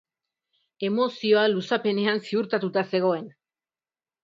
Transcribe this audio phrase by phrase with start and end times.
[0.87, 3.31] Emozioa luzapenean ziurtatuta zegoen.